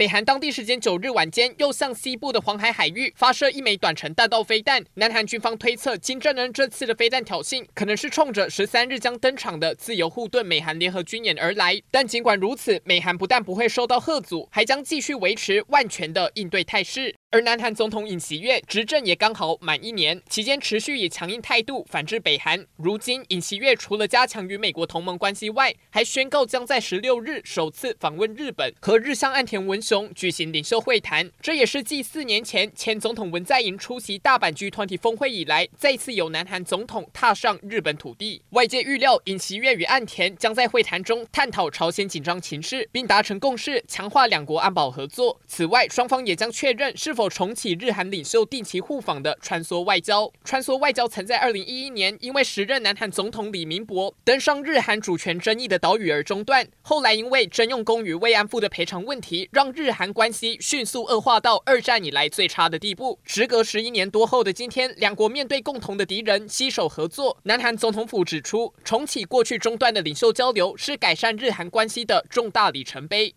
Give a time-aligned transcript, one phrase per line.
[0.00, 4.82] 北韩当地时间九日晚间又向西部的黄海海域发射一枚短程弹道飞弹。
[4.94, 11.78] 南韩军方推测，金正恩这次的飞弹挑衅可能是冲着十三日将登场的自由护盾美韩联合军演而来。
[11.90, 17.14] 但尽管如此，美韩不但不会受到贺阻，还将继续维持万全的应对态势。
[17.32, 22.66] 而南韩总统尹锡悦执政也刚好满一年，期间持续以强硬态度反制北韩。
[22.76, 31.28] 如今，尹锡悦除了加强与美国同盟关系外，还宣告将在十六日首次访问日本，和日相岸田文中举行领袖会谈。
[31.40, 38.40] 这也是继四年前前总统文在寅出席大阪 G20 峰会以来，再次有南韩总统踏上日本土地。
[38.50, 45.40] 外界预料，尹锡悦与岸田将在会谈中探讨朝鲜紧张情势，并达成共识，强化两国安保合作。
[45.48, 47.28] 此外，双方也将确认是否。
[47.40, 50.30] 重启日韩领袖定期互访的穿梭外交。
[50.44, 63.18] 穿梭外交曾在二零一一年因为时任南韩总统李明博登上日韩主权争议的岛屿而中断，后来因为征用工与慰安妇的赔偿问题，让日韩关系迅速恶化到二战以来最差的地步。
[63.24, 67.38] 时隔十一年多后的今天，两国面对共同的敌人，携手合作。
[67.44, 73.34] 南韩总统府指出，重启过去中断的领袖交流是改善日韩关系的重大里程碑。